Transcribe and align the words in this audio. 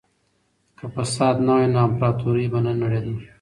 که 0.77 0.85
فساد 0.95 1.35
نه 1.47 1.53
وای 1.55 1.67
نو 1.73 1.79
امپراطورۍ 1.87 2.45
به 2.51 2.59
نه 2.65 2.73
نړېده. 2.81 3.13